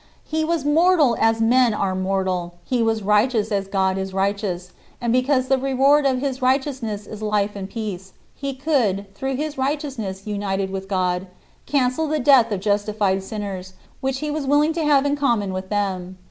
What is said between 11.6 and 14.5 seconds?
cancel the death of justified sinners, which he was